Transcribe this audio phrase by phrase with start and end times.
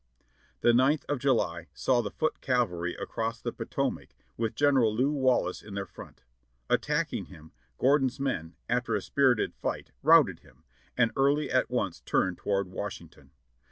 [0.61, 5.61] The ninth of July saw the "foot cavalry" across the Potomac with General Lew Wallace
[5.61, 6.23] in their front.
[6.71, 10.63] Attacking him, Gor don's men, after a spirited fight, routed him,
[10.97, 13.29] and Early at once turned toward Washington.